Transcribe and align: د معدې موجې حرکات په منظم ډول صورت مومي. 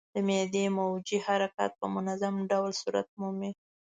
د 0.13 0.15
معدې 0.27 0.65
موجې 0.77 1.17
حرکات 1.25 1.71
په 1.79 1.85
منظم 1.95 2.35
ډول 2.51 2.71
صورت 2.81 3.07
مومي. 3.19 3.51